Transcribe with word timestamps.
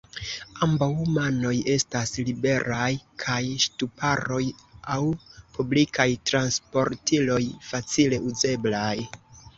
Ambaŭ 0.67 0.85
manoj 1.17 1.51
estas 1.73 2.13
liberaj 2.29 2.87
kaj 3.23 3.37
ŝtuparoj 3.65 4.41
aŭ 4.95 4.99
publikaj 5.59 6.09
transportiloj 6.31 7.41
facile 7.71 8.21
uzeblaj. 8.33 8.95